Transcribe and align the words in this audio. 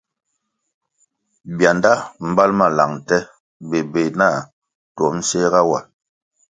Bianda 1.57 1.91
mbal 2.29 2.51
ma 2.59 2.67
lang 2.77 2.91
nte 2.99 3.17
bébéh 3.69 4.09
na 4.19 4.27
tuom 4.95 5.15
séhga 5.29 5.61
wa. 5.69 5.79